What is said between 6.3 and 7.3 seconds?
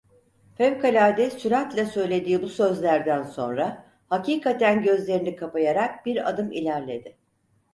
ilerledi.